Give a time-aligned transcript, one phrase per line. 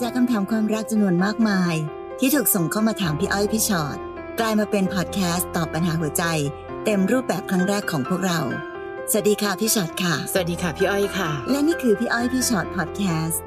[0.00, 1.74] จากคำถามความรักจำนวนมากมาย
[2.20, 3.96] ที่ถูกส่งเข้ามาถามพี่อ้อยพี่ชอ็อต
[4.40, 6.24] กลายมาเป็นพอดแคสต์ตอบปัญหาหัวใจ
[6.84, 8.40] เต็มรูปแบบครั้งแรกของพวกเรา
[9.10, 13.42] สวัสดีค่ะพี่ชอ็อตค่ะ สวัสดีค่ะพี่อ้อยค่ะ และนี่คือพี่อ้อยพี่ชอ็อตพอดแคสต์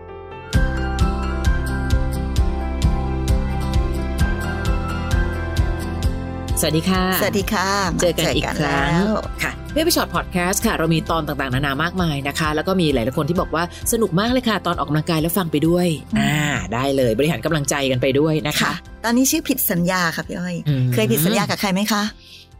[6.59, 7.69] สวัสดีค่ะ สวัสดีค่ะ
[8.01, 9.07] เจอกันอีกครั้งแล้ว
[9.43, 13.63] ค่ะ พี่อ้อยพี่ฉอดพอดแคสต์ค่ะ เรามีตอนต่างๆ นานามากมายนะคะ แล้วก็มีหลายๆคนที่บอกว่า
[13.93, 15.87] สนุกมากเลยค่ะ ตอนออกกำลังกายแล้วฟังไปด้วย
[16.19, 16.35] อ่า
[16.73, 18.73] ได้เลยบริหารกำลังใจกันไปด้วยนะคะค่ะ
[19.05, 22.03] ตอนนี้ชื่อผิดสัญญาค่ะพี่อ้อยอืมเคยผิดสัญญากับใครไหมคะ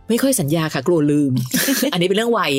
[0.10, 1.34] ไม่ค่อยสัญญาค่ะ กลัวลืม
[1.94, 2.52] อันนี้เป็นเรื่องวัย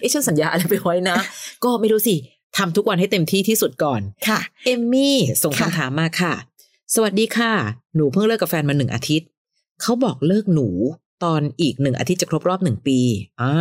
[0.00, 1.16] เอ๊ะฉันสัญญาอะไรไปไว้นะ
[1.64, 2.14] ก็ไม่รู้สิ
[2.56, 6.34] ทำทุกวันให้เต็มที่ที่สุดก่อนค่ะ เอมมี่ส่งค่ะคำถามมาค่ะ
[6.94, 7.52] สวัสดีค่ะ
[7.96, 9.28] หนูเพิ่งเลิกกับแฟนมาหนึ่งอาทิตย์
[9.82, 10.68] เขาบอกเลิกหนู
[11.24, 12.98] ตอนอีกหนึ่งอาทิตย์จะครบรอบหนึ่งปี
[13.42, 13.54] อ่า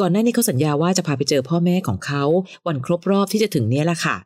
[0.00, 2.24] ก่อนหน้านี้เขาสัญญาว่าจะพาไปเจอพ่อแม่ของเขา
[2.66, 4.16] วันครบรอบที่จะถึงเนี้ยแหละค่ะ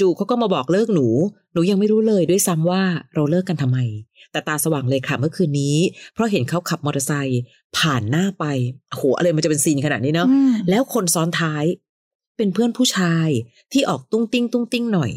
[0.00, 1.08] จู่ๆเขาก็มาบอกเลิกหนู
[1.52, 2.82] หนูยังไม่รู้เลยด้วยซ้ำว่า
[3.14, 3.78] เราเลิกกันทำไม
[4.32, 5.76] แต่ตาสว่างเลยค่ะเมื่อคืนนี้
[6.14, 7.40] เพราะเห็นเขาขับมอเตอร์ไซค์
[7.78, 8.44] ผ่านหน้าไป
[8.90, 11.64] โอ้โหอะไรมันจะเป็นซีนขนาดนี้เนาะอืมแล้วคนซ้อนท้าย
[12.40, 13.28] เป็นเพื่อนผู้ชาย
[13.72, 15.12] ที่ออกตุ้งติ้งตุ้งติ้งหน่อย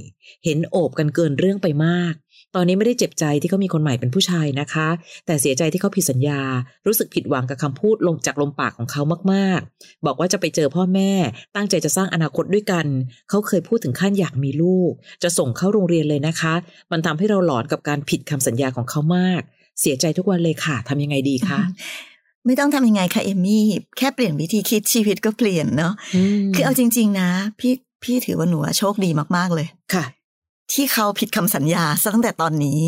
[0.46, 2.14] เห็นโอบกันเกินเรื่องไปมาก
[2.56, 4.88] ตอนนี้ไม่ได้เจ็บใจที่เขามีคนใหม่เป็นผู้ชายนะคะ
[5.26, 6.42] แต่เสียใจที่เขาผิดสัญญา
[6.88, 9.02] รู้สึกผิดหวังกับคำพูดลงจากลมปากของเขา
[9.34, 11.12] มากๆ บอกว่าจะไปเจอพ่อแม่
[11.56, 12.86] ตั้งใจจะสร้างอนาคตด้วยกัน
[13.30, 14.92] เขาเคยพูดถึงขั้นอยากมีลูก
[15.24, 16.54] จะส่งเข้าโรงเรียนเลยนะคะ
[16.92, 19.42] มันทำให้เราหลอนกับการผิดคำสัญญาของเขามาก
[19.82, 21.60] เสียใจทุกวันเลยค่ะทำยังไงดีคะ
[22.46, 23.66] ไม่ต้องทำยังไงคะเอมมี่
[23.98, 25.94] แค่เปลี่ยนวิธีคิดชีวิตก็เปลี่ยนเนาะ
[26.56, 30.06] คือเอาจริง ๆ นะ พี่พี่ถือว่าหนูอะโชคดีมาก ๆ เลยค่ะ
[30.74, 32.80] ที่เขาผิดคำสัญญาซะตั้งแต่ตอนนี้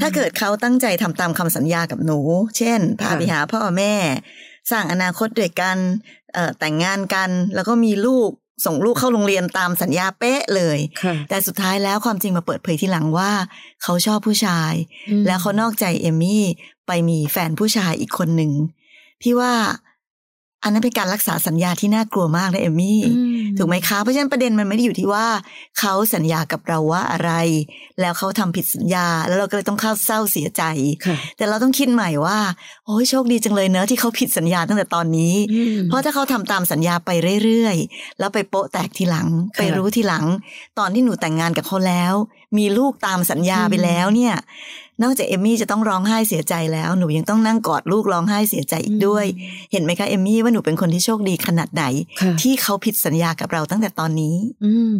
[0.00, 2.18] ถ้าเกิดเขาตั้งใจทำตามคำสัญญากับหนู
[2.58, 3.94] เช่นพาค่ะไปหาพ่อแม่
[4.70, 5.78] สร้างอนาคตด้วยกัน
[6.34, 8.30] เอ่อแต่งงานกันแล้วก็มีลูก
[8.66, 13.30] ส่งลูกเข้าโรงเรียนตามสัญญาเป๊ะเลยค่ะแต่สุดท้ายแล้วความจริงมาเปิดเผยทีหลังว่า
[13.82, 14.72] เขาชอบผู้ชาย
[15.26, 16.44] แล้วเขานอกใจเอมมี่
[16.86, 18.52] ไปมีแฟนผู้ชายอีกคนหนึ่ง
[19.22, 19.52] พี่ว่า
[20.64, 25.26] อันนั้นเป็นการรักษาสัญญาที่น่ากลัวมากนะเอมมี่อืมถูกไหมคะ เพราะฉะนั้นประเด็นมันไม่ได้อยู่ที่ว่า
[25.78, 27.32] เขาสัญญากับเราว่าอะไร
[28.00, 30.62] แล้วเขาทำผิดสัญญา แล้วเราก็เลยต้องเข้าเศร้าเสียใจ
[31.06, 32.38] ค่ะแต่เราต้องคิดใหม่ว่า
[32.86, 37.10] โอ้ยโชคดีจังเลยเนอะที่เขาผิดสัญญาตั้งแต่ตอนนี้อืมเพราะถ้าเขาทำตามสัญญาไป
[37.44, 40.24] เรื่อยๆ แล้วไปโป๊ะแตกทีหลังค่ะไปรู้ทีหลัง
[40.78, 42.14] ตอนที่หนูแต่งงานกับเขาแล้ว
[42.58, 44.34] มีลูกตามสัญญาไปแล้วเนี่ย
[45.02, 49.26] นอกจากเอมมี่จะต้องร้องไห้เสียใจแล้วหนูยังต้องนั่งกอดลูกร้องไห้เสียใจอีกด้วย
[49.72, 51.84] เห็นไหมคะเอมมี่ว่าหนูเป็นคนที่โชคดีขนาดไหน
[52.20, 54.90] ค่ะที่เขาผิดสัญญากับเราตั้งแต่ตอนนี้ อืม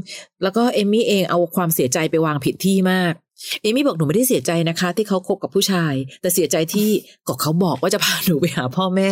[0.42, 3.14] แล้วก็เอมมี่เองเอาความเสียใจไปวางผิดที่มาก
[3.62, 6.90] เอมมี่บอกหนูไม่ได้เสียใจนะคะ ที่เขาคบกับผู้ชาย แต่เสียใจที่
[7.26, 9.10] ก็เขาบอกว่าจะพาหนูไปหาพ่อแม่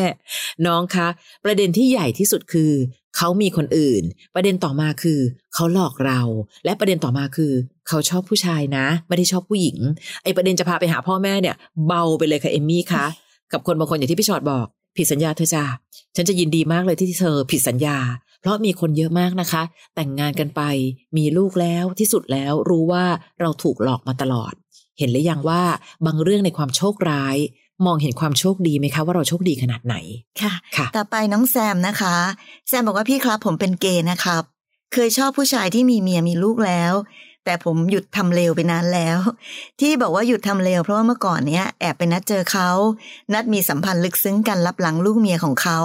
[0.66, 1.08] น้องคะ
[1.44, 2.72] ประเด็นที่ใหญ่ที่สุดคือ
[3.16, 4.02] เขามีคนอื่น
[4.34, 5.20] ประเด็นต่อมาคือ
[5.54, 6.20] เขาหลอกเรา
[6.64, 7.52] และประเด็นต่อมาคือ
[7.88, 9.76] เขาชอบผู้ชายนะ ไม่ได้ชอบผู้หญิง
[10.22, 11.56] ไอ้ประเด็นจะพาไปหาพ่อแม่เนี่ย
[11.86, 13.06] เบาไปเลยค่ะเอมมี่คะ
[13.52, 14.66] กับคนบางคนอย่างที่พี่ชอดบอก
[14.96, 15.64] ผิดสัญญาเธอจ้า
[16.16, 17.98] ฉันจะยินดีมากเลยที่เธอผิดสัญญา
[18.40, 19.62] เพราะมีคนเยอะมากนะคะ
[19.94, 20.62] แต่งงานกันไป
[21.16, 23.04] มีลูกแล้วที่สุดแล้วรู้ว่า
[23.40, 24.52] เราถูกหลอกมาตลอด
[24.98, 25.62] เห็นหรือยังว่า
[26.06, 27.36] บางเรื่องในความโชคร้าย
[27.86, 29.96] มองเห็นความโชคดีไหมคะว่าเราโชคดีขนาดไหน
[30.42, 32.16] ค่ะค่ะ ต่อไปน้องแซมนะคะ
[32.68, 34.42] แซมบอกว่าพี่ครับผมเป็นเกย์นะครับ
[34.92, 36.92] เคยชอบผู้ชายที่มีเมียมีลูกแล้ว
[37.48, 39.18] แต่ผมหยุดทำเลวไปนานแล้ว
[39.80, 42.70] ที่บอกว่าหยุดทำเลวเพราะว่าเมื่อก่อนเนี้ยแอบไปนัดเจอเขา
[43.32, 45.80] นัดมีสัมพันธ์ลึกซึ้งกันรับหลังลูกเมียของเขา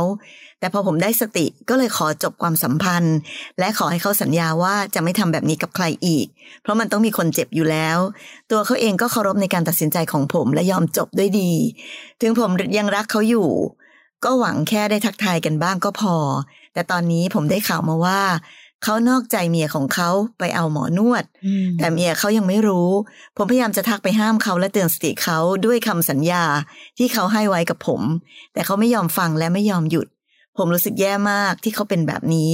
[0.60, 3.16] แต่พอผมได้สติก็เลยขอจบความสัมพันธ์
[3.60, 6.28] และขอให้เขาสัญญาว่าจะไม่ทำแบบนี้กับใครอีก
[6.62, 7.98] เพราะมันต้องมีคนเจ็บอยู่แล้ว
[8.52, 11.52] ตัวเขาเองก็เคารพในการตัดสินใจของผมและยอมจบด้วยดี
[12.22, 13.50] ถึงผมยังรักเขาอยู่
[14.24, 16.16] ก็หวังแค่ได้ทักทายกันบ้างก็พอ
[16.74, 18.22] แต่ตอนนี้ผมได้ข่าวมาว่า
[18.84, 21.24] เขานอกใจเมียของเขาไปเอาหมอนวด
[21.80, 22.90] แต่เมียเขายังไม่รู้
[23.38, 26.44] ผมพยายามจะทักไปห้ามเขาและเตือนสติเขาด้วยคำสัญญา
[26.98, 28.02] ที่เขาให้ไว้กับผม
[28.54, 30.08] แต่เขาไม่ยอมฟังและไม่ยอมหยุด
[30.58, 32.52] ผมรู้สึกแย่มากที่เขาเป็นแบบนี้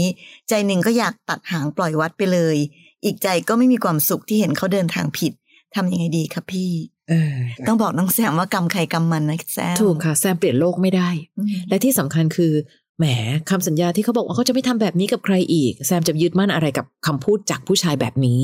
[0.49, 2.57] ใจหนึ่งก็อยากตัดหางปล่อยวัดไปเลย
[3.03, 5.33] อีกใจก็ไม่มีความสุขที่เห็นเขาเดินทางผิด
[5.75, 6.71] ทำยังไงดีครับพี่
[7.09, 7.35] เออ
[7.67, 12.53] ต้องบอกน้องแซมว่ากรรมใครกรรมมันนะแซม ถูกค่ะ แซมเปลี่ยนโลกไม่ได้อืมและที่สำคัญคือ
[12.99, 13.05] แหม
[13.49, 18.41] คำสัญญาที่เขาบอกว่าเขาจะไม่ทำแบบนี้กับใครอีก แซมจะยึดมั่นอะไรกับคำพูดจากผู้ชายแบบนี้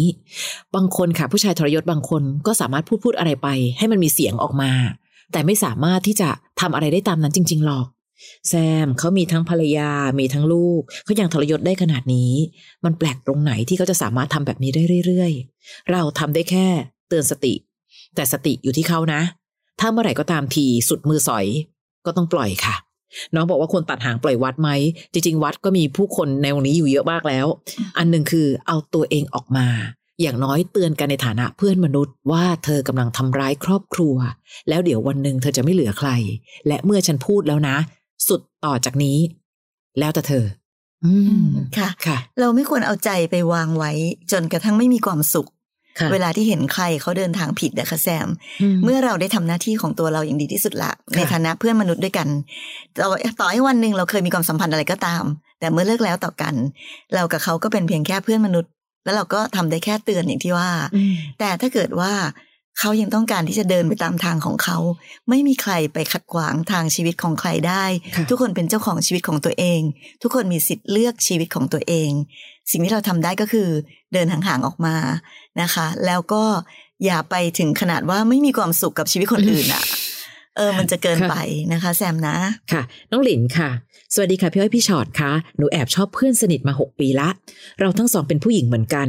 [0.75, 3.47] บางคนค่ะผู้ชายทรยศบางคนก็สามารถพูดพูดอะไรไป
[3.77, 4.71] ให้มันมีเสียงออกมา
[5.31, 6.29] แต่ไม่สามารถที่จะ
[6.61, 7.85] ทำอะไรได้ตามนั้นจริง ๆหรอก
[8.49, 8.53] แซ
[8.85, 12.31] มเขามีทั้งภรรยา มีทั้งลูกเขายังทรยศได้ขนาดนี้
[12.85, 15.31] มันแปลกตรงไหนที่เขาจะสามารถทำแบบนี้ได้เรื่อย
[15.61, 16.67] ๆ เราทำได้แค่
[17.07, 17.53] เตือนสติ
[18.15, 19.21] แต่สติอยู่ที่เขานะ
[19.79, 21.45] ถ้าเมื่อไหร่ก็ตามทีสุดมือสอย
[22.05, 22.75] ก็ต้องปล่อยค่ะ
[23.35, 24.69] น้องบอกว่าควรตัดหางปล่อยวัดไหม
[25.13, 27.47] จริง ๆ วัดก็มีผู้คนแนวนี้อยู่เยอะมากแล้ว
[27.97, 29.67] อันหนึ่งคือเอาตัวเองออกมา
[30.21, 34.15] อย่างน้อยเตือนกันในฐานะเพื่อนมนุษย์ว่าเธอกำลังทำร้ายครอบครัว
[34.69, 36.09] แล้วเดี๋ยววันหนึ่งเธอจะไม่เหลือใคร
[36.67, 37.77] และเมื่อฉันพูดแล้วนะ
[38.27, 39.17] สุดต่อจากนี้
[39.99, 40.45] แล้วแต่เธอ
[41.05, 41.13] อื
[41.43, 41.47] ม
[41.77, 43.91] ค่ะค่ะ เราไม่ควรเอาใจไปวางไว้
[44.31, 45.54] จนกระทั่งไม่มีความสุขค่ะ
[46.11, 48.27] เวลาที่เห็นใครเขาเดินทางผิดนะคะแซม
[48.83, 52.27] เมื่อเราได้ทำหน้าที่ของตัวเราอย่างดีที่สุดละ ในฐานะเพื่อนมนุษย์ด้วยกัน
[52.97, 53.07] ต่อ
[53.39, 55.23] ต่อให้วันหนึ่งเราเคยมีความสัมพันธ์อะไรก็ตาม
[55.59, 56.53] แต่เมื่อเลิกแล้วต่อกัน
[57.15, 58.71] เรากับเขาก็เป็นเพียงแค่เพื่อนมนุษย์
[59.05, 62.13] แล้วเราก็ทำได้แค่เตือนอย่างที่ว่าอืมแต่ถ้าเกิดว่า
[62.79, 64.77] เขายังต้องการที่จะเดินไปตามทางของเขา
[65.29, 69.81] ไม่มีใครไปขัดขวางทางชีวิตของใครได้ค่ะทุกคนเป็นเจ้าของชีวิตของตัวเอง
[70.21, 72.09] ทุกคนมีสิทธิ์เลือกชีวิตของตัวเอง
[72.71, 73.67] สิ่งที่เราทำได้ก็คือ
[74.13, 74.95] เดินห่างๆออกมา
[75.61, 76.43] นะคะ แล้วก็
[77.05, 79.83] อย่าไปถึงขนาดว่าไม่มีความสุขกับชีวิตคนอื่นอะ
[80.57, 81.35] เออมันจะเกินไป
[81.73, 82.35] นะคะ แซมนะ
[82.71, 82.81] ค่ะ
[83.11, 83.69] น้องหลินค่ะ
[84.13, 87.29] สวัสดีค่ะพี่อ้อยพี่ชอตค่ะหนูแอบชอบเพื่อนสนิทมา 6 ปีละ
[87.79, 89.07] เราทั้งสองเป็นผู้หญิงเหมือนกัน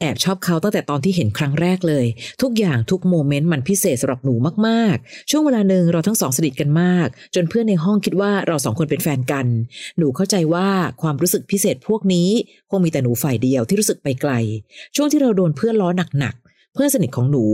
[0.00, 2.06] แอบชอบเขาตั้งแต่ตอนที่เห็นครั้งแรกเลย
[2.42, 4.34] ทุกอย่างทุกโมเมนต์มันพิเศษสำหรับหนู
[4.66, 9.46] มากๆ ช่วงเวลาหนึ่งเราทั้งสองสนิทกันมาก จนเพื่อนในห้องคิดว่าเราสองคนเป็นแฟนกัน
[9.98, 10.68] หนูเข้าใจว่า
[11.02, 12.28] ความรู้สึกพิเศษพวกนี้
[12.70, 14.32] คงมีแต่หนูฝ่ายเดียวที่รู้สึกไปไกล
[14.96, 15.88] ช่วงที่เราโดนเพื่อนล้อ
[16.18, 16.45] หนักๆ
[16.76, 17.44] เพื่อนสนิทของหนู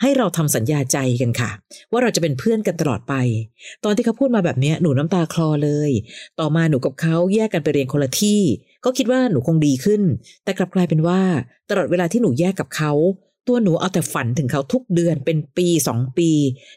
[0.00, 1.50] ให้เราทำสัญญาใจกันค่ะ
[1.92, 3.14] ว่าเราจะเป็นเพื่อนกันตลอดไป
[3.84, 5.90] ตอนที่เขาพูดมาแบบนี้หนูน้ำตาคลอเลย
[6.40, 8.40] ต่อมาหนูกับเขาแยกกันไปเรียนคนละที่
[8.84, 10.02] ก็คิดว่าหนูคงดีขึ้น
[10.44, 11.20] แต่กลับกลายเป็นว่า
[11.70, 12.92] ตลอดเวลาที่หนูแยกกับเขา
[13.52, 16.30] ตัวหนูเอาแต่ฝันถึงเขาทุกเดือนเป็นปีสองปี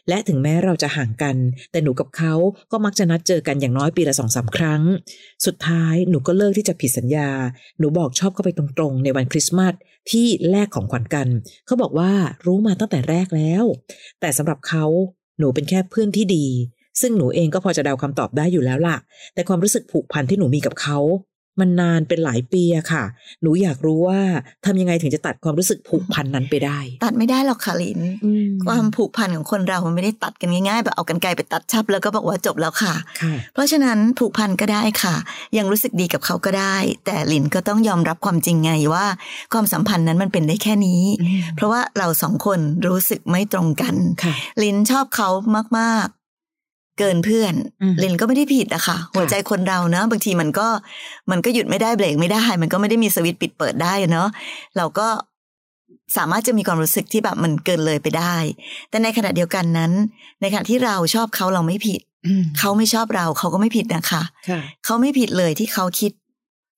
[0.08, 1.36] และถึงแม้เราจะห่างกัน
[1.70, 2.34] แต่หนูกับเขา
[2.72, 4.82] ก็มักจะนัดเจอกันอย่างน้อยปีละสองสามครั้ง
[5.46, 7.28] สุดท้ายหนูก็เลิกที่จะผิดสัญญา
[7.78, 9.74] หนูบอกชอบเขาไปตรงๆ ในวันคริสต์มาส
[10.10, 11.28] ที่แลกของขวัญกัน
[11.66, 12.12] เขาบอกว่า
[12.46, 13.64] รู้มาตั้งแต่แรกแล้ว
[14.20, 14.84] แต่สำหรับเขา
[15.38, 16.46] หนูเป็นแค่เพื่อนที่ดี
[17.00, 18.96] ซึ่งหนูเองก็พอจะเดาคำตอบได้อยู่แล้วล่ะ
[19.34, 20.98] แต่ความรู้สึกผูกพันที่หนูมีกับเขา
[21.60, 23.04] มันนานเป็นหลายปีอะค่ะ
[23.42, 24.20] หนูอยากรู้ว่า
[24.66, 28.00] ทำยังไงถึงจะตัดความรู้สึกผูกพันนั้นไปได้ ตัดไม่ได้หรอกค่ะลิน
[28.66, 35.14] ความผูกพันของคนเรา มันไม่ได้ตัดกันง่ายๆแบบเอากันไกลไปตัดชับแล้วก็บอกว่าจบแล้วค่ะค่ะ เพราะฉะนั้นผูกพันก็ได้ค่ะ
[35.56, 39.06] ยังรู้สึกดีกับเขาก็ได้ แต่ลินก็ต้องยอมรับความจริงไงว่า
[39.52, 41.02] ความสัมพันธ์นั้นมันเป็นได้แค่นี้
[41.56, 45.28] เพราะว่าเราสองคนรู้สึกไม่ตรงกันค่ะลินชอบเขา
[45.78, 46.23] มากๆ
[46.98, 50.68] เกินเพื่อนอืมลินก็ไม่ได้ผิดอะค่ะ หัวใจคนเราเนอะบางทีมันก็
[51.30, 54.28] มันก็หยุดไม่ได้เบรกไม่ได้ มันก็ไม่ได้มีสวิตช์ปิดเปิดได้เนอะ
[54.76, 55.08] เราก็
[56.16, 58.36] สามารถจะมีความรู้สึกที่แบบมันเกินเลยไปได้
[58.90, 59.92] แต่ในขณะเดียวกันนั้น
[60.40, 62.00] ในขณะที่เราชอบเขาเราไม่ผิด
[62.58, 66.12] เขาไม่ชอบเราเขาก็ไม่ผิดนะคะค่ะเขาไม่ผิดเลยที่เขาคิด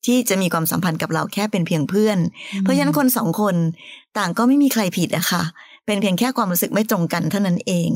[0.07, 2.19] ที่จะมีความสัมพันธ์กับเราแค่เป็นเพียงเพื่อน
[2.61, 3.57] เพราะฉะนั้นคนสองคน
[4.19, 5.43] ต่างก็ไม่มีใครผิดอะค่ะ
[5.87, 7.91] เป็นเพียงแค่ความรู้สึกไม่ตรงกันเท่านั้นเอง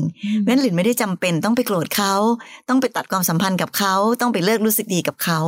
[0.45, 2.13] เว้นหลินไม่ได้จำเป็นต้องไปโกรธเขา
[2.69, 5.39] ต้องไปตัดความสัมพันธ์กับเขาต้องไปเลิกรู้สึกดีกับเขา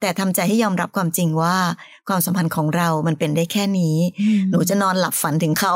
[0.00, 1.56] แต่ทำใจให้ยอมรับความจริงว่า
[2.08, 3.96] ความสัมพันธ์ของเรามันเป็นได้แค่นี้
[4.50, 5.74] หนูจะนอนหลับฝันถึงเขา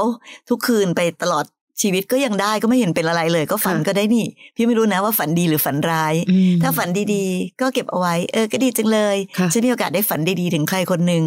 [0.49, 1.45] ทุกคืนไปตลอด
[1.83, 4.27] ชีวิตก็ยังได้ก็ไม่เห็นเป็นอะไรเลย ก็ฝันค่ะก็ได้นี่
[4.57, 11.25] พี่ไม่รู้นะว่าฝันดีหรือฝันร้ายอืมถ้าฝันดีๆ ก็เก็บเอาไว้ เออก็ดีจังเลยค่ะฉันมีโอกาสได้ฝันดีๆถึงใครคนหนึ่ง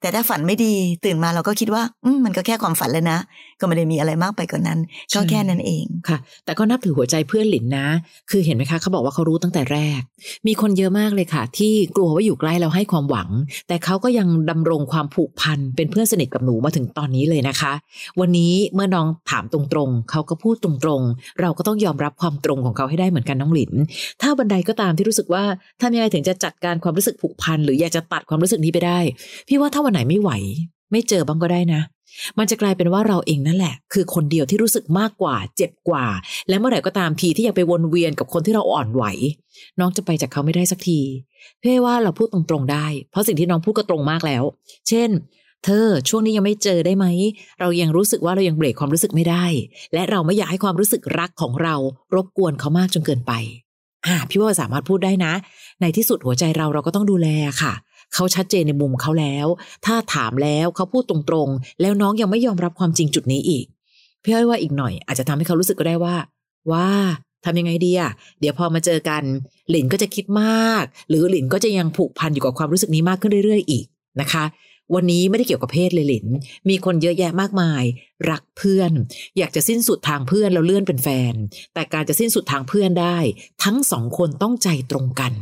[0.00, 0.74] แต่ถ้าฝันไม่ดี
[1.04, 3.18] ตื่นมาเราก็คิดว่าอืมมันก็แค่ความฝันแล้วนะ
[3.60, 4.78] ก็ไม่ได้มีอะไรมากไปกว่านั้น
[5.14, 7.86] ก็แค่นั้นเองค่ะ แต่ก็นับถือหัวใจเพื่อนหลินนะ
[8.30, 10.00] คือเห็นไหมคะเขาบอกว่าเขารู้ตั้งแต่แรก
[10.46, 13.28] มีคนเยอะมากเลยค่ะ ที่กลัวว่าอยู่ใกล้เราให้ความหวัง
[13.68, 17.72] แต่เขาก็ยังดำรงความผูกพันเป็นเพื่อนสนิทกับหนูมาถึงตอนนี้เลยนะคะ
[18.20, 23.72] วันนี้เมื่อน้องถามตรงๆ เขาก็พูดตรงๆ เราก็ต้องยอมรับความตรงของเขาให้ได้เหมือนกันน้องหลิน
[24.22, 25.44] ถ้าบันไดก็ตามที่รู้สึกว่า
[25.80, 28.98] ทำยังไงถึงจะจัดการความรู้สึกผูกพันหรืออยากจะตัดความรู้สึกนี้ไปได้
[29.48, 30.30] พี่ว่าถ้าวันไหนไม่ไหว
[30.92, 31.82] ไม่เจอบ้างก็ได้นะ
[32.38, 36.06] มันจะกลายเป็นว่าเราเองนั่นแหละ คือคนเดียวที่รู้สึกมากกว่า เจ็บกว่า
[36.48, 39.04] และเมื่อไหร่ก็ตามทีที่อยากไปวนเวียนกับคนที่เราอ่อนไหว
[39.78, 41.00] น้องจะไปจากเขาไม่ได้สักที
[41.60, 44.42] เพี่อว่าเราพูดตรงๆได้ เพราะสิ่งที่น้องพูดก็ตรงมากแล้ว
[44.88, 45.10] เช่น
[45.64, 47.06] เธอช่วงนี้ยังไม่เจอได้ไหม
[47.60, 49.44] เรายังรู้สึกว่าเรายังเบรกความรู้สึกไม่ได้
[49.94, 51.74] และเราไม่อยากให้ความรู้สึกรักของเรา
[52.14, 53.32] รบกวนเขามากจนเกินไป
[54.06, 55.32] อ่าพี่ว่าสามารถพูดได้นะ
[55.80, 57.28] ในที่สุดหัวใจเราเราก็ต้องดูแล
[57.62, 57.72] ค่ะ
[58.14, 59.46] เขาชัดเจนในมุมเขาแล้ว
[59.86, 61.16] ถ้าถามแล้วเขาพูดตร
[61.46, 63.64] งๆ แล้วน้องยังไม่ยอมรับความจริงจุดนี้อีก
[64.22, 66.16] พี่อ้อยว่าอีกหน่อย อาจจะทำให้เขารู้สึกก็ได้ว่า
[66.72, 66.88] ว่า
[67.44, 69.22] ทำยังไงดีอะเดี๋ยวพอมาเจอกัน
[69.70, 73.84] หลินก็จะคิดมาก หรือหลินก็จะยังผูกพันอยู่กับความรู้สึกนี้มากขึ้นเรื่อย ๆ อีก
[74.20, 74.44] นะคะ
[74.94, 76.26] วันนี้ไม่ได้เกี่ยวกับเพศเลยหลิน
[76.68, 77.82] มีคนเยอะแยะมากมาย
[78.30, 78.92] รักเพื่อน
[79.38, 81.34] อยากจะสิ้นสุดทางเพื่อนแล้วเลื่อนเป็นแฟน
[81.74, 83.18] แต่การจะสิ้นสุดทางเพื่อนได้
[83.64, 85.32] ทั้งสองคนต้องใจตรงกัน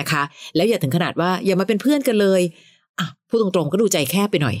[0.00, 0.22] นะคะ
[0.56, 2.40] แล้วอย่าถึงขนาดว่าอย่ามาเป็นเพื่อนกันเลย
[2.98, 4.56] อะพูดตรงๆก็ดูใจแคบไปหน่อย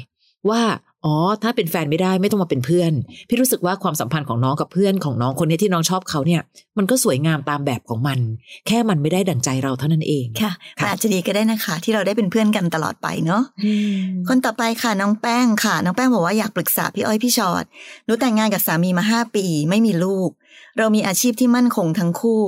[0.50, 0.60] ว่า
[1.06, 2.92] อ๋อ ถ้าเป็นแฟนไม่ได้ไม่ต้องมาเป็นเพื่อน
[3.28, 6.40] พี่รู้สึกว่าความสัมพันธ์ของน้องกับเพื่อนของน้องคนนี้ที่น้องชอบเขาเนี่ย
[6.78, 8.18] มันก็สวยงามตามแบบของมัน
[8.66, 17.64] แค่มันไม่ได้ดั่งใจเราเท่านั้นเองค่ะมันอาจจะดีก็ได้นะคะ ที่เราได้เป็นเพื่อนกันตลอดไปเนาะอืมคนต่อไปค่ะน้องแป้งค่ะ น้องแป้งบอกว่าอยากปรึกษาพี่อ้อยพี่ชอ็อต
[18.04, 20.30] หนูแต่งงานกับสามีมาห้าปี ไม่มีลูก
[20.78, 22.42] เรามีอาชีพที่มั่นคงทั้งคู่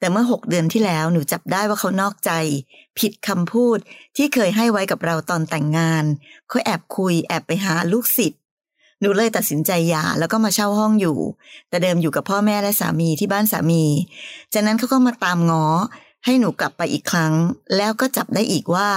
[0.00, 2.32] แต่เมื่อหกเดือนที่แล้วหนูจับได้ว่าเขานอกใจ
[2.98, 3.78] ผิดคำพูด
[4.16, 6.04] ที่เคยให้ไว้กับเราตอนแต่งงาน
[6.48, 8.40] เขาแอบคุยแอบไปหาลูกศิษย์
[9.00, 11.18] หนูเลยตัดสินใจหย่าแล้วก็มาเช่าห้องอยู่
[11.68, 13.84] แต่เดิมอยู่กับพ่อแม่และสามีที่บ้านสามี
[14.52, 15.66] จากนั้นเขาก็มาตามง้อ
[16.24, 17.32] ให้หนูกลับไปอีกครั้ง
[17.76, 18.88] แล้วก็จับได้อีกว่า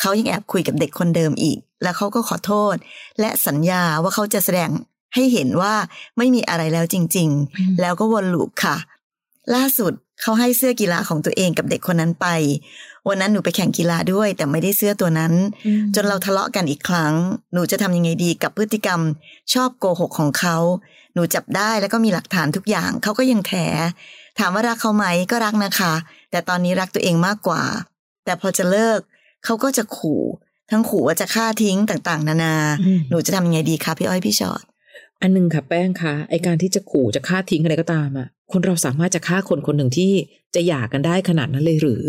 [0.00, 2.76] เขายังแอบคุยกับเด็กคนเดิมอีก แล้วเขาก็ขอโทษ
[3.20, 4.70] และสัญญาว่าเขาจะแสดง
[5.14, 5.74] ให้เห็นว่า
[6.18, 8.76] ไม่มีอะไรแล้วจริง ๆ แล้วก็วนลูปค่ะ
[9.54, 12.26] ล่าสุด เขาให้เสื้อกีฬาของตัวเองกับเด็กคนนั้นไป
[13.08, 15.32] วันนั้นหนูไปแข่งกีฬาด้วย แต่ไม่ได้เสื้อตัวนั้น
[15.94, 17.14] จนเราทะเลาะกันอีกครั้ง
[17.52, 19.00] หนูจะทำยังไงดีกับพฤติกรรม
[19.54, 20.56] ชอบโกหกของเขา
[21.14, 23.52] หนูจับได้แล้วก็มีหลักฐานทุกอย่างเขาก็ยังแถ
[24.38, 25.94] ถามว่ารักเขาไหมก็รักนะคะ
[26.30, 27.62] แต่ตอนนี้รักตัวเองมากกว่า
[28.24, 29.00] แต่พอจะเลิก
[29.44, 30.22] เขาก็จะขู่
[30.70, 34.64] ทั้งขู่ว่าจะฆ่าทิ้งต่าง ๆ นานาอืมหนูจะทำยังไงดีคะพี่อ้อยพี่ชอ็อต
[35.22, 40.12] อันหนึงค่ะแป้งคะไอการที่จะขู่จะฆ่าทิ้งอะไรก็ตามอะ คนเราสามารถจะฆ่าคนคนหนึ่งที่
[40.54, 42.06] จะหย่ากันได้ขนาดนั้นเลยหรือ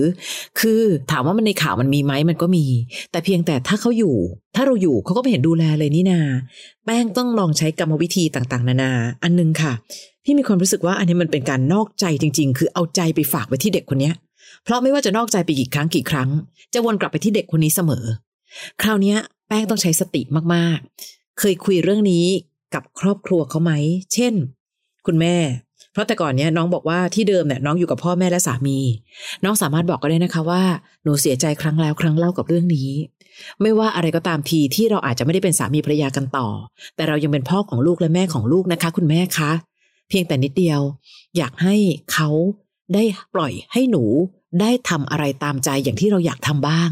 [0.60, 2.66] คือถามว่ามันในข่าวมันมีไหมมันก็มี
[3.12, 4.16] แต่เพียงแต่ถ้าเขาอยู่
[4.56, 6.22] ถ้าเราอยู่เขาก็ไม่เห็นดูแลเลยนี่นา
[6.86, 8.92] แป้งต้องลองใช้กรรมวิธีต่างๆ นานา
[9.24, 9.74] อันหนึงค่ะ
[10.24, 14.16] พี่มีความรู้สึกว่าอันนี้มันเป็นการนอกใจจริง ๆ คือเอาใจไปฝากไว้ที่เด็กคนเนี้ย
[14.64, 16.30] เพราะไม่ว่าจะนอกใจไปกี่ครั้งกี่ครั้ง
[16.74, 18.06] จะวนกลับไปที่เด็กคนนี้เสมอ
[18.82, 19.16] คราวนี้
[19.48, 20.22] แป้งต้องใช้สติ
[20.54, 22.26] มากๆ เคยคุยเรื่องนี้
[22.74, 23.72] กับครอบครัวเขาไหม
[24.14, 24.34] เช่น
[25.08, 25.36] คุณแม่
[25.92, 28.80] เพราะแต่ก่อนเนี้ยน้องบอกว่าที่เดิมเนี่ยน้องอยู่กับพ่อแม่และสามี
[29.44, 30.64] น้องสามารถบอกก็ได้นะคะว่า
[31.04, 32.90] หนูเสียใจครั้งแล้วครั้งเล่ากับเรื่องนี้
[33.62, 36.48] ไม่ว่าอะไรก็ตามทีที่เราอาจจะไม่ได้เป็นสามีภรรยากันต่อ
[36.96, 39.52] แต่เรายังเป็นพ่อของลูกและแม่ของลูกนะคะ คุณแม่คะ
[40.10, 40.82] เพียงแต่นิดเดียว
[41.38, 41.76] อยากให้
[42.14, 42.30] เขา
[42.94, 43.04] ได้
[43.36, 44.04] ปล่อยให้หนู
[44.62, 46.90] ได้ทำอะไรตามใจอย่างที่เราอยากทำบ้าง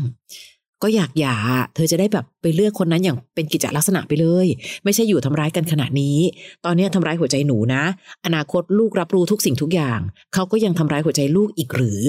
[0.83, 1.35] ก็อยากหย่า
[1.75, 4.47] เธอจะได้แบบไปเลือกคนนั้นอย่างเป็นกิจลักษณะไปเลย
[4.83, 6.17] ไม่ใช่อยู่ทำร้ายกันขนาดนี้
[6.65, 7.83] ตอนนี้ทำร้ายหัวใจหนูนะ
[8.25, 9.99] อนาคตลูกรับรู้ทุกสิ่งทุกอย่าง
[10.33, 12.01] เขาก็ยังทำร้ายหัวใจลูกอีกหรือ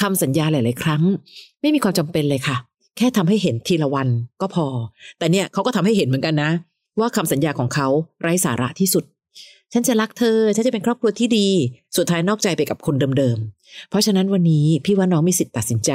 [0.00, 1.02] คำสัญญาหลาย ๆ ครั้ง
[1.60, 2.56] ไม่มีความจำเป็นเลยค่ะ
[2.96, 4.08] แค่ทำให้เห็นทีละวัน
[4.40, 4.66] ก็พอ
[5.18, 6.50] แต่เนี่ยเขาก็ทำให้เห็นเหมือนกันนะ
[7.00, 7.88] ว่าคำสัญญาของเขา
[8.20, 9.04] ไร้สาระที่สุด
[9.72, 11.48] ฉันจะรักเธอ ฉันจะเป็นครอบครัวที่ดี
[11.96, 15.92] สุดท้ายนอกใจไปกับคนเดิมๆ เพราะฉะนั้นวันนี้พี่ว่าน้องมีสิทธิ์ตัดสินใจ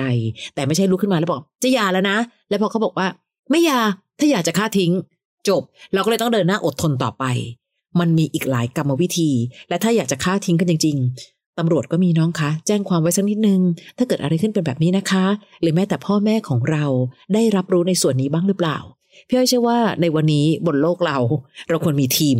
[0.56, 2.18] แต่ไม่ใช่ลุกขึ้นมาแล้วบอกจะหย่าแล้วนะ
[2.50, 3.08] แล้วพอเขาบอกว่า
[3.50, 3.80] ไม่หย่า
[4.20, 4.92] ถ้าอยากจะฆ่าทิ้ง
[5.48, 5.62] จบ
[5.94, 7.24] เราก็เลยต้องเดินหน้าอดทนต่อไป
[8.00, 9.32] มันมีอีกหลายกรรมวิธี
[9.70, 13.62] และถ้าอยากจะฆ่าทิ้งกันจริง ๆตำรวจก็มีน้องคะ แจ้งความไว้สักนิดนึง
[13.98, 15.26] ถ้าเกิดอะไรขึ้นเป็นแบบนี้นะคะ
[15.62, 16.86] หรือแม้แต่พ่อแม่ของเรา
[17.34, 18.78] ได้รับรู้ในส่วนนี้บ้างหรือเปล่า
[19.28, 21.18] พี่อ้อยเชื่อว่าในวันนี้บนโลกเรา
[21.70, 22.38] เราควรมีทีม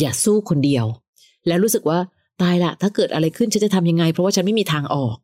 [0.00, 0.84] อย่าสู้คนเดียว
[1.46, 1.98] แล้วรู้สึกว่า
[2.42, 5.16] ตายละถ้าเกิดอะไรขึ้นฉันจะทำยังไง เพราะว่าฉันไม่มีทางออก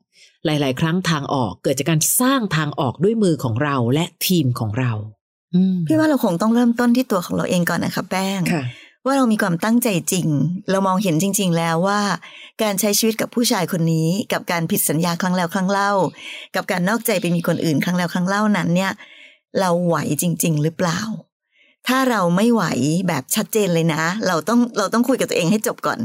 [0.46, 4.92] หลาย ๆ ครั้งทางออกเกิดจากการสร้างทางออกด้วยมือของเราและทีมของเรา
[5.54, 8.64] อืมพี่ว่าเราคงต้องเริ่มต้นที่ตัวของเราเองก่อนนะคะแป้งค่ะ
[9.06, 10.26] ว่าเรามีความตั้งใจจริง
[10.70, 12.00] เรามองเห็นจริง ๆ แล้วว่า
[12.62, 15.92] การใช้ชีวิตกับผู้ชายคนนี้ กับการผิดสัญญาครั้งแล้วครั้งเล่า
[16.54, 18.92] กับการนอกใจไปมีคนอื่นครั้งแล้วครั้งเล่านั้นเนี่ย
[19.60, 21.00] เราไหวจริง ๆ หรือเปล่า
[21.88, 22.64] ถ้าเราไม่ไหว
[23.08, 26.00] แบบชัดเจนเลยนะ เราต้องเราต้องคุยกับตัวเองให้จบก่อน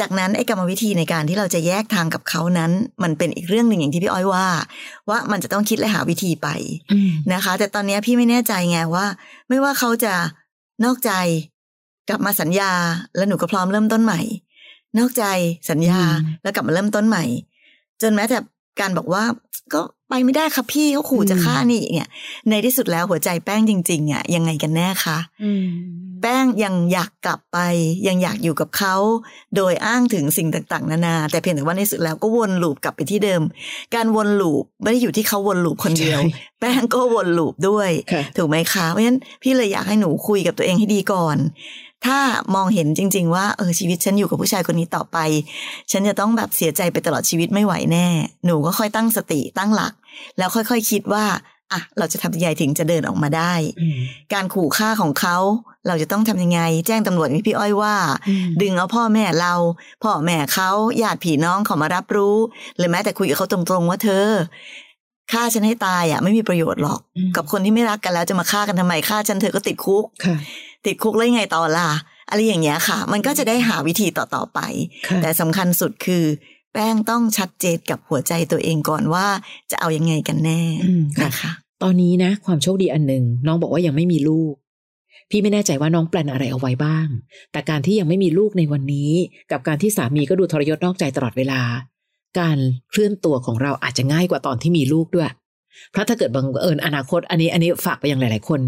[0.00, 2.70] จากนั้นไอ้กรรมวิธีในการที่เราจะแยกทางกับเขานั้น
[3.02, 4.46] มันเป็นอีกเรื่องหนึ่งอย่างที่พี่อ้อยว่า
[5.08, 6.48] ว่ามันจะต้องคิดและหาวิธีไป
[6.92, 9.06] อืมนะคะ แต่ตอนเนี้ยพี่ไม่แน่ใจไงว่า
[9.48, 10.14] ไม่ว่าเขาจะ
[10.84, 11.12] นอกใจ
[12.08, 12.72] กลับมาสัญญา
[13.16, 14.20] แล้วหนูก็พร้อมเริ่มต้นใหม่
[14.98, 15.24] นอกใจ
[15.70, 17.24] สัญญาอืมแล้วกลับมาเริ่มต้นใหม่
[18.02, 18.38] จนแม้แต่
[18.80, 19.24] การบอกว่า
[19.74, 22.08] ก็ไปไม่ได้ครับพี่เขาขู่จะฆ่านี่เนี่ย
[22.48, 25.66] ในที่สุดแล้วหัวใจแป้งจริงๆอะยังไงกันแน่คะอืม
[26.22, 27.58] แป้งยังอยากกลับไป
[28.08, 28.94] ยังอยากอยู่กับเขา
[29.56, 33.42] โดยอ้างถึงสิ่งต่างๆ นานา แต่เพียงแต่ว่าในที่สุดแล้วก็วนลูปกลับไปที่เดิม
[33.94, 41.36] การวนลูปไม่ได้อยู่ที่เขาวนลูปคนเดียวใช่แป้งก็วนลูปด้วยค่ะถูกไหมคะเพราะฉะนั้นพี่เลยอยากให้หนูคุยกับตัวเองให้ดีก่อน
[42.06, 42.18] ถ้า
[42.54, 45.18] มองเห็นจริง ๆ ว่าเออชีวิตฉันอยู่กับผู้ชายคนนี้ต่อไป
[45.90, 48.06] ฉันจะต้องแบบเสียใจไปตลอดชีวิตไม่ไหวแน่
[48.46, 49.92] หนูก็ค่อยตั้งสติตั้งหลัก
[50.38, 51.24] แล้วค่อย ๆ คิดว่า
[51.72, 53.98] อะเราจะทำยังไงถึงจะเดินออกมาได้อืม
[54.32, 55.36] การขู่ฆ่าของเขา
[55.86, 57.94] เราจะต้องทำยังไง แจ้งตำรวจมีพี่อ้อยว่า
[58.28, 59.54] อืมดึงเอาพ่อแม่เรา
[60.04, 60.70] พ่อแม่เขา
[61.02, 62.36] ญาติพี่น้องเขามารับรู้
[62.76, 64.28] หรือแม้แต่คุยกับเขาตรงๆว่าเธอ
[65.32, 70.36] ฆ่าฉันให้ตายอะไม่มีประโยชน์หรอกอืมกับคนที่ไม่รักกันแล้วจะมาฆ่ากันทำไมฆ่าฉันเธอก็ติดคุกค่ะ
[70.86, 71.90] ติดคุกแล้วยังไงต่อล่ะ
[72.30, 74.60] อะไรอย่างเงี้ยค่ะ มันก็จะได้หาวิธีต่อๆไป
[75.08, 76.24] ค่ะแต่สำคัญสุดคือ
[76.72, 79.26] แป้งต้องชัดเจนกับหัวใจตัวเองก่อนว่า
[79.70, 81.52] จะเอายังไงกันแน่อืมค่ะนะคะ
[81.82, 84.54] ตอนนี้นะ ความโชคดีอันหนึ่งน้องบอกว่ายังไม่มีลูก
[85.30, 87.06] พี่ไม่แน่ใจว่าน้องแปลนอะไรเอาไว้บ้าง
[87.52, 89.12] แต่การที่ยังไม่มีลูกในวันนี้
[89.50, 91.60] กับการที่สามีก็ดูทรยศนอกใจตลอดเวลา
[92.38, 92.58] การ
[92.90, 95.30] เคลื่อนตัวของเราอาจจะง่ายกว่าตอนที่มีลูกด้วย
[95.92, 98.60] เพราะถ้าเกิดบังเอิญอนาคต อันนี้อันนี้ฝากไปยังหลาย ๆ คน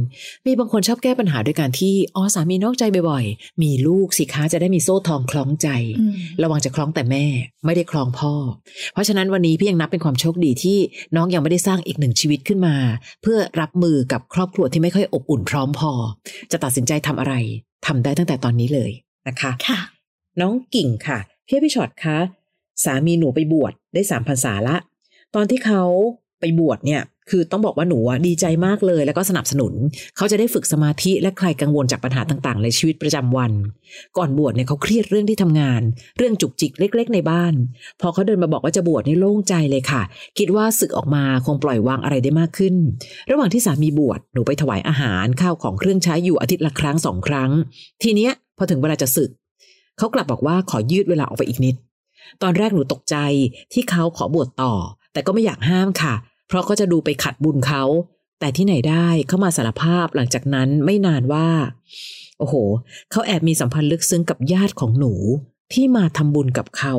[0.46, 5.68] มีบางคนชอบแก้ปัญหาด้วยการที่อ๋อสามีนอกใจบ่อยๆ มีลูกสิคะจะได้มีโซ่ทองคล้องใจ
[5.98, 7.24] อืมระวังจะคล้องแต่แม่
[7.64, 8.34] ไม่ได้คล้องพ่อ
[8.92, 10.78] เพราะฉะนั้นวันนี้พี่ยังนับเป็นความโชคดีที่
[11.16, 12.76] น้องยังไม่ได้สร้างอีกหนึ่งชีวิตขึ้นมา
[13.22, 15.92] เพื่อรับมือกับครอบครัวที่ไม่ค่อยอบอุ่นพร้อมพอ
[16.52, 17.34] จะตัดสินใจทำอะไร
[17.86, 18.90] ทำได้ตั้งแต่ตอนนี้เลย
[19.28, 19.78] นะคะค่ะ
[20.40, 21.18] น้องกิ่งค่ะ
[21.48, 22.18] พี่พี่ช็อตคะ
[22.84, 24.76] สามีหนูไปบวชได้สามพรรษาละ
[25.34, 25.82] ตอนที่เขา
[26.40, 29.72] ไปบวชเนี่ย คือต้องบอกว่าหนูดีใจมากเลยแล้วก็สนับสนุน
[30.16, 33.52] เขาจะได้ฝึกสมาธิและคลายกังวลจากปัญหาต่างๆ ในชีวิตประจำวัน
[34.16, 35.82] ก่อนบวชเนี่ยเขาเครียดเรื่องที่ทำงาน
[36.18, 37.54] เรื่องจุกจิกเล็ก ๆ ในบ้าน
[38.00, 40.02] พอเขาเดินมาบอกว่าจะบวชนี่โล่งใจเลยค่ะ
[40.38, 42.74] คิดว่าศึกออกมาคงปล่อยวางอะไรได้มากขึ้น
[43.30, 47.50] ระหว่างที่สามีบวชหนูไปถวายอาหารข้าวของเครื่องใช้อยู่อาทิตย์ละครั้งสองครั้ง
[48.02, 49.30] ทีเนี้ยพอถึงเวลาจะศึก
[49.98, 51.76] เขากลับบอกว่าขอยืดเวลาออกไปอีกนิด
[52.42, 53.16] ตอนแรกหนูตกใจ
[53.72, 54.74] ที่เขาขอบวชต่อ
[55.12, 56.14] แต่ก็ไม่อยากห้ามค่ะ
[56.48, 57.82] เพราะก็จะดูไปขัดบุญเขา
[58.40, 61.48] แต่ที่ไหนได้เขามาสารภาพหลังจากนั้นไม่นานว่า
[62.38, 62.54] โอ้โห
[63.10, 65.12] เขาแอบมีสัมพันธ์ลึกซึ้งกับญาติของหนู
[65.72, 66.94] ที่มาทำบุญกับเขา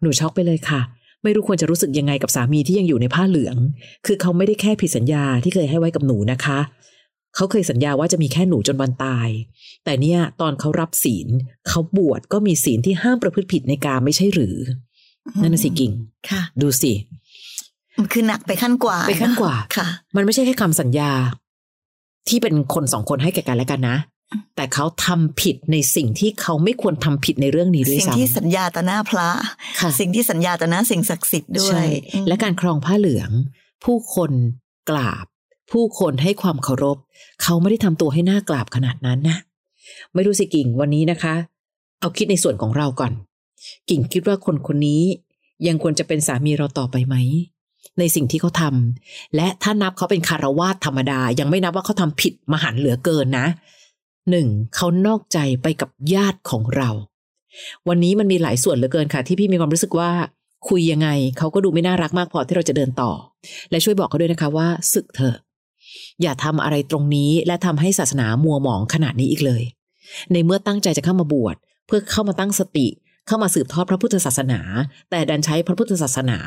[0.00, 0.80] หนูช็อกไปเลยค่ะ
[1.22, 3.56] ไม่รู้ควรจะรู้สึกยังไงกับสามีที่ยังอยู่ในผ้าเหลือง
[4.06, 6.58] คือเขาไม่ได้แค่ผิดสัญญาที่เคยให้ไว้กับหนูนะคะ
[7.34, 9.28] เขาเคยสัญญาว่าจะมีแค่หนูจนวันตาย
[9.84, 11.28] แต่เนี่ยตอนเขารับศีล
[11.68, 14.56] เขาบวชก็มีศีลที่ห้ามประพฤติผิดในการไม่ใช่หรือ
[15.42, 15.92] นั่นน่ะสิกิ่ง
[16.30, 16.92] ค่ะ ดูสิ
[17.98, 19.86] มันคือหนักไปขั้นกว่าไปขั้นกว่าค่ะ
[20.16, 21.10] มันไม่ใช่แค่คำสัญญา
[22.28, 23.96] ที่เป็นคนสองคนให้แก่กันและกันนะ
[24.56, 29.28] แต่เขาทำผิดในสิ่งที่เขาไม่ควรทำผิดในเรื่องนี้ด้วยสิ่งซ้ำที่สัญญาต่อหน้าพระ
[29.80, 33.30] ค่ะสิ่งที่สัญญาต่อหน้าสิ่งศักดิ์สิทธิ์ด้วใช่ยอืมและการครองผ้าเหลือง
[33.84, 34.32] ผู้คน
[34.90, 35.26] กราบ
[35.70, 36.96] ผู้คนให้ความเคารพ
[37.42, 39.38] เขาไม่ได้ทำตัวให้หน้ากราบขนาดนั้นนะ
[40.14, 41.34] ไม่รู้สิกิ่งวันนี้นะคะ
[42.00, 43.12] เอาคิดในส่วนของเราก่อน
[43.90, 45.02] กิ่งคิดว่าคนคนนี้
[45.66, 47.16] ยังควรจะเป็นสามีเราต่อไปไหม
[47.98, 53.46] ในสิ่งที่เขาทำและถ้านับเขาเป็นคารวาสธรรมดา ยังไม่นับว่าเขาทำผิดมหันเหลือเกินนะ
[54.30, 56.90] หนึ่งเขานอกใจไปกับญาติของเรา
[57.88, 60.10] วันนี้มันมีหลายส่วนเหลือเกินค่ะ ที่พี่มีความรู้สึกว่า
[60.68, 63.10] คุยยังไงเขาก็ดูไม่น่ารักมากพอที่เราจะเดินต่อ
[63.70, 65.36] และช่วยบอกเขาด้วยนะคะว่าศึกเถอะ
[66.22, 69.62] อย่าทำอะไรตรงนี้และทำให้ศาสนามัวหมองขนาดนี้อีกเลย
[70.32, 72.88] ในเมื่อตั้งใจจะเข้ามาบวช เพื่อเข้ามาตั้งสติ
[73.26, 74.60] เข้ามาสืบทอดพระพุทธศาสนา
[75.10, 76.38] แต่ดันใช้พระพุทธศาสนา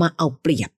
[0.00, 0.70] มาเอาเปรียบ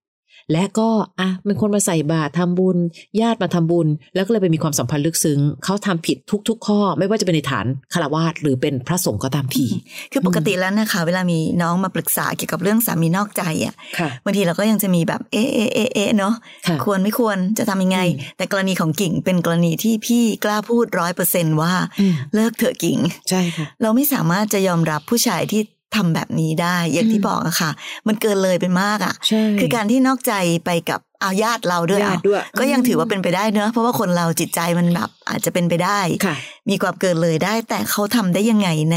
[0.52, 0.88] และก็
[1.20, 2.78] อะเป็นคนมาใส่บาตรทำบุญ
[3.20, 6.16] ญาติมาทำบุญ แล้วก็เลยไปมีความสัมพันธ์ลึกซึ้งเขาทำผิด
[6.48, 9.66] ทุก ๆ ข้อ ไม่ว่าจะเป็นในฐานคารวาสหรือเป็นพระสงฆ์ก็ตามที
[10.12, 16.34] คือปกติแล้วนะคะ เวลามีน้องมาปรึกษาเกี่ยวกับเรื่องสามีนอกใจอะค่ะบางทีเราก็ยังจะมีแบบเอะเอะเอะเอะเนาะ
[16.66, 22.98] ค่ะควรไม่ควรจะทำยังไงอืมแต่กรณีของกิ่งเป็นกรณีที่พี่กล้าพูดร้อยเปอร์เซนว่าอืมเลิกเถอะกิ่ง
[23.30, 25.62] ใช่ค่ะ เราไม่สามารถจะยอมรับผู้ชายที่
[25.96, 27.70] ทำแบบนี้ได้ อย่างที่อืมบอกอะค่ะ
[28.06, 30.32] มันเกินเลยไปมากอะใช่คือการที่นอกใจ
[30.64, 36.34] ไปกับเอาญาติเราด้วยญาเอาติด้วย ก็ยังถือว่าเป็นไปได้เนอะเพราะว่าคนเราจิตใจมันแบบอาจจะเป็นไปได้ค่ะ
[36.68, 38.96] มีความเกินเลยได้ แต่เขาทำได้ยังไงใน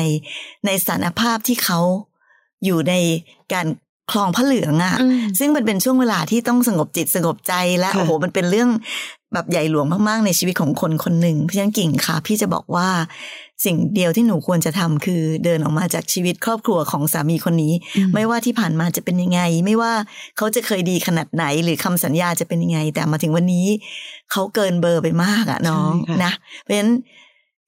[0.66, 1.80] ในสถานภาพที่เขา
[2.66, 2.94] อยู่ใน
[3.54, 3.68] การ
[4.12, 8.70] คลองพระเหลืองอะอืมซึ่งมันเป็นช่วงเวลาที่ต้องสงบจิตสงบใจและค่ะโอ้โหมันเป็นเรื่อง
[9.34, 12.88] แบบใหญ่หลวงมากๆในชีวิตของคนคนหนึ่งเพราะฉะนั้นกิ่งค่ะ พี่จะบอกว่า
[13.66, 17.74] สิ่งเดียวที่หนูควรจะทำคือเดินออกมาจากชีวิตครอบครัวของสามีคนนี้
[18.14, 19.94] ไม่ว่าที่ผ่านมาจะเป็นยังไง ไม่ว่า
[20.38, 23.68] เขาจะเคยดีขนาดไหน หรือคำสัญญาจะเป็นยังไง แต่มาถึงวันนี้
[24.32, 26.92] เขาเกินเบอร์ไปมากอะน้องใช่ค่ะนะเพราะฉะนั้น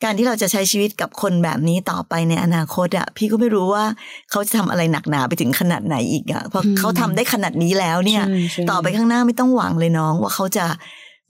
[0.04, 3.86] การที่เราจะใช้ชีวิตกับคนแบบนี้ต่อไปในอนาคตอะพี่ก็ไม่รู้ว่า
[4.32, 10.66] เขาจะทำอะไรหนักหนาไปถึงขนาดไหนอีกอะเพราะเขาทำได้ขนาดนี้แล้วเนี่ยใช่ใช่ต่อไปข้างหน้าไม่ต้องหวังเลยน้อง ว่าเขาจะ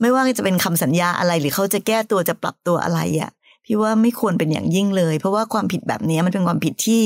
[0.01, 3.31] ไม่ว่าจะเป็นคำสัญญาอะไรหรือเขาจะแก้ตัวจะปรับตัวอะไรอะ
[3.65, 7.03] พี่ว่าไม่ควรเป็นอย่างยิ่งเลย เพราะว่าความผิดแบบนี้มันเป็นความผิดที่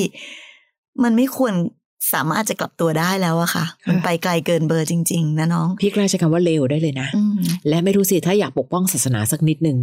[1.04, 1.54] มันไม่ควร
[2.13, 9.78] สามารถจะกลับตัวได้แล้วอะค่ะ มันไปไกลเกินเบอร์จริง ๆ นะน้อง พี่กล้าใช้คำว่าเลวได้เลยนะอืมและไม่รู้สิถ้าอยากปกป้องศาสนาสักนิดหนึ่ง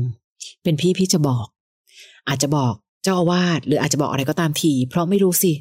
[0.62, 1.46] เป็นพี่พี่จะบอก
[2.28, 5.52] อาจจะบอกเจ้าอาวาสหรืออาจจะบอกอะไรก็ตามที เพราะไม่รู้สิ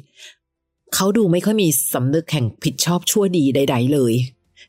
[0.94, 4.14] เขาดูไม่ค่อยมีสำนึกแห่งผิดชอบชั่วดีใด ๆ เลย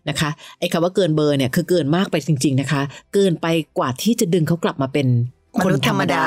[0.09, 0.29] นะคะ
[0.59, 2.81] ไอ้คำว่าเกินเบอร์เนี่ยคือเกินมากไปจริง ๆนะคะ
[3.13, 5.07] เกินไปกว่าที่จะดึงเขากลับมาเป็น
[5.63, 6.23] คนธรรมดา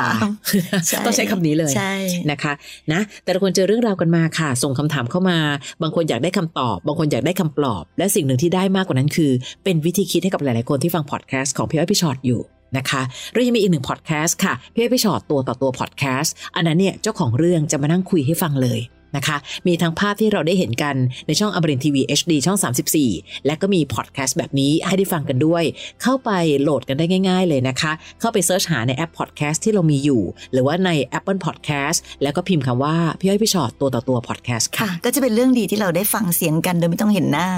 [0.86, 1.94] ใช่ต้องใช้คำนี้เลยใช่
[2.30, 2.52] นะคะ
[2.92, 5.38] นะแต่ละคนเจอเรื่องราวกันมาค่ะ ส่งคำถามเข้ามา
[5.82, 9.32] บางคนอยากได้คำตอบ บางคนอยากได้คำปลอบ และสิ่งหนึ่งที่ได้มากกว่านั้นคือ
[9.64, 12.40] เป็นวิธีคิดให้กับหลาย ๆ คนที่ฟังพอดแคสต์ของพี่อ้อยพี่ฉอดอยู่
[12.76, 18.80] นะคะเรายังมีอีกหนึ่งพอดแคสต์ค่ะพี่อ้อยพี่ฉอดตัวต่อตัวพอดแคสต์อันนั้นเนี่ยเจ้าของเรื่องจะมานั่งคุยให้ฟังเลย
[19.16, 22.58] นะคะ มีทั้งภาพที่เราได้เห็นกันในช่องอมรินทร์ทีวี HD ช่อง
[23.02, 25.64] 34 และก็มีพอดแคสต์แบบนี้ให้ได้ฟังกันด้วย
[26.02, 26.30] เข้าไป
[26.62, 37.48] โหลดกันได้ง่าย ๆ เลยนะคะ เข้าไป search หาในแอปพอดแคสต์ที่เรามีอยู่ หรือว่าใน Apple Podcast แล้วก็พิมพ์คำว่า พี่อ้อยพี่ฉอดตัวต่อตัวพอดแคสต์ค่ะค่ะ ก็จะเป็นเรื่องดีที่เราได้ฟังเสียงกันโดยไม่ต้องเห็นหน้า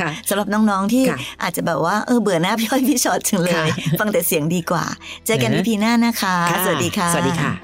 [0.00, 3.66] ค่ะสำหรับน้องๆที่ค่ะอาจจะแบบว่าเออเบื่อหน้าพี่อ้อยพี่ฉอดจังเลยค่ะ
[4.00, 4.84] ฟังแต่เสียงดีกว่า
[5.26, 7.63] เจอกันนะ EP หน้านะคะค่ะสวัสดีค่ะ สวัสดีค่ะ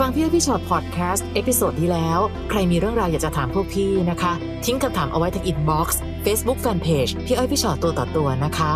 [0.00, 4.32] ฟังพี่อ้อยพี่ฉอดพอดแคสต์ episode ที่แล้ว ใครมีเรื่องราวอยากจะถามพวกพี่นะคะ
[4.64, 8.72] ทิ้งคำถามเอาไว้ที่อินบ็อกซ์เฟซบุ๊กแฟนเพจพี่อ้อยพี่ฉอดตัวต่อตัวนะคะ